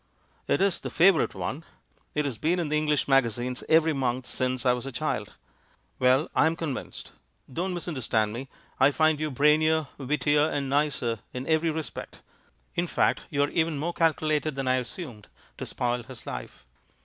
"It 0.47 0.61
is 0.61 0.79
the 0.79 0.89
favourite 0.89 1.35
one— 1.35 1.63
it 2.15 2.25
has 2.25 2.39
been 2.39 2.57
in 2.57 2.69
the 2.69 2.75
English 2.75 3.07
magazines 3.07 3.63
every 3.69 3.93
month 3.93 4.25
since 4.25 4.65
I 4.65 4.73
was 4.73 4.87
a 4.87 4.91
child. 4.91 5.33
Well, 5.99 6.27
I 6.33 6.47
am 6.47 6.55
convinced. 6.55 7.11
Don't 7.53 7.71
misunder 7.75 7.77
274j 7.77 7.83
the 7.83 7.85
man 7.85 7.85
who 7.85 7.87
understood 7.87 7.93
WOMEN 7.93 8.01
stand 8.01 8.33
me. 8.33 8.49
I 8.79 8.89
find 8.91 9.19
you 9.19 9.29
brainier, 9.29 9.87
wittier, 9.99 10.49
and 10.49 10.69
nicer 10.71 11.19
in 11.33 11.45
every 11.45 11.69
respect; 11.69 12.21
in 12.73 12.87
fact, 12.87 13.21
you 13.29 13.43
are 13.43 13.49
even 13.49 13.77
more 13.77 13.93
cal 13.93 14.15
culated 14.15 14.55
than 14.55 14.67
I 14.67 14.77
assumed 14.77 15.27
to 15.59 15.67
spoil 15.67 16.01
his 16.01 16.25
life." 16.25 16.65